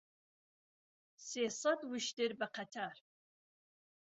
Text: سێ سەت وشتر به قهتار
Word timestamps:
سێ 1.27 1.45
سەت 1.61 1.79
وشتر 1.91 2.31
به 2.39 2.47
قهتار 2.55 2.95